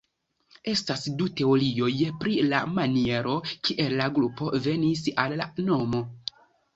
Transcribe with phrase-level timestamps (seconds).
[0.69, 1.91] Estas du teorioj
[2.23, 3.35] pri la maniero,
[3.69, 6.01] kiel la grupo venis al la nomo.